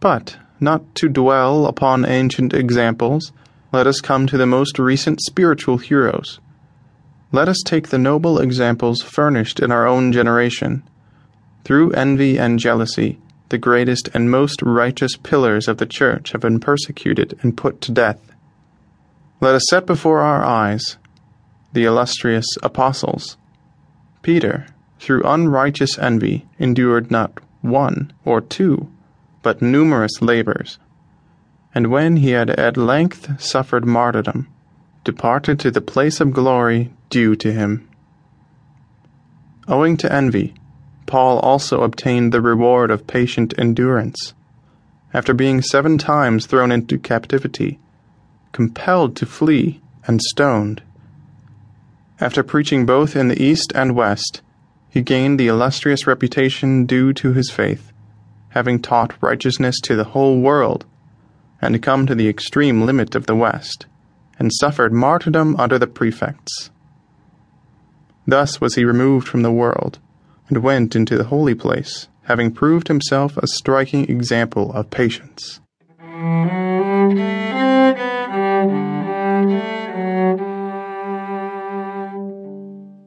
But, 0.00 0.36
not 0.60 0.94
to 0.96 1.08
dwell 1.08 1.66
upon 1.66 2.04
ancient 2.04 2.54
examples, 2.54 3.32
let 3.72 3.86
us 3.86 4.00
come 4.00 4.26
to 4.26 4.38
the 4.38 4.46
most 4.46 4.78
recent 4.78 5.20
spiritual 5.20 5.78
heroes. 5.78 6.40
Let 7.32 7.48
us 7.48 7.60
take 7.64 7.88
the 7.88 7.98
noble 7.98 8.38
examples 8.38 9.02
furnished 9.02 9.60
in 9.60 9.70
our 9.70 9.86
own 9.86 10.12
generation. 10.12 10.82
Through 11.64 11.92
envy 11.92 12.38
and 12.38 12.58
jealousy, 12.58 13.18
the 13.50 13.58
greatest 13.58 14.08
and 14.14 14.30
most 14.30 14.62
righteous 14.62 15.16
pillars 15.16 15.68
of 15.68 15.78
the 15.78 15.86
Church 15.86 16.32
have 16.32 16.40
been 16.40 16.60
persecuted 16.60 17.38
and 17.42 17.56
put 17.56 17.80
to 17.82 17.92
death. 17.92 18.20
Let 19.40 19.54
us 19.54 19.66
set 19.68 19.84
before 19.84 20.20
our 20.20 20.44
eyes 20.44 20.96
the 21.72 21.84
illustrious 21.84 22.46
apostles. 22.62 23.36
Peter, 24.22 24.66
through 24.98 25.22
unrighteous 25.24 25.98
envy, 25.98 26.46
endured 26.58 27.10
not 27.10 27.40
one 27.60 28.12
or 28.24 28.40
two, 28.40 28.88
but 29.42 29.62
numerous 29.62 30.20
labors, 30.20 30.78
and 31.74 31.88
when 31.88 32.16
he 32.16 32.30
had 32.30 32.50
at 32.50 32.76
length 32.76 33.40
suffered 33.40 33.84
martyrdom, 33.84 34.48
departed 35.04 35.58
to 35.60 35.70
the 35.70 35.80
place 35.80 36.20
of 36.20 36.32
glory 36.32 36.92
due 37.10 37.36
to 37.36 37.52
him. 37.52 37.88
Owing 39.66 39.96
to 39.98 40.12
envy, 40.12 40.54
Paul 41.06 41.38
also 41.40 41.82
obtained 41.82 42.32
the 42.32 42.40
reward 42.40 42.90
of 42.90 43.06
patient 43.06 43.54
endurance. 43.56 44.34
After 45.14 45.32
being 45.32 45.62
seven 45.62 45.96
times 45.96 46.46
thrown 46.46 46.70
into 46.70 46.98
captivity, 46.98 47.78
compelled 48.52 49.16
to 49.16 49.26
flee, 49.26 49.80
and 50.06 50.20
stoned. 50.20 50.82
After 52.20 52.42
preaching 52.42 52.84
both 52.86 53.14
in 53.14 53.28
the 53.28 53.42
East 53.42 53.72
and 53.74 53.94
West, 53.94 54.42
he 54.90 55.02
gained 55.02 55.38
the 55.38 55.48
illustrious 55.48 56.06
reputation 56.06 56.86
due 56.86 57.12
to 57.12 57.32
his 57.32 57.50
faith, 57.50 57.92
having 58.58 58.82
taught 58.82 59.22
righteousness 59.22 59.78
to 59.80 59.94
the 59.94 60.10
whole 60.12 60.40
world, 60.40 60.84
and 61.62 61.80
come 61.80 62.06
to 62.06 62.14
the 62.16 62.28
extreme 62.28 62.82
limit 62.82 63.14
of 63.14 63.26
the 63.26 63.36
West, 63.36 63.86
and 64.36 64.50
suffered 64.52 64.92
martyrdom 64.92 65.54
under 65.60 65.78
the 65.78 65.86
prefects. 65.86 66.70
Thus 68.26 68.60
was 68.60 68.74
he 68.74 68.84
removed 68.84 69.28
from 69.28 69.42
the 69.42 69.52
world, 69.52 70.00
and 70.48 70.58
went 70.58 70.96
into 70.96 71.16
the 71.16 71.30
holy 71.32 71.54
place, 71.54 72.08
having 72.24 72.50
proved 72.50 72.88
himself 72.88 73.36
a 73.36 73.46
striking 73.46 74.10
example 74.10 74.72
of 74.72 74.90
patience. 74.90 75.60